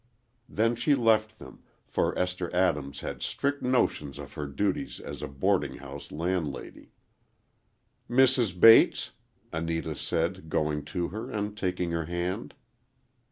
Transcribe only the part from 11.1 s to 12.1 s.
and taking her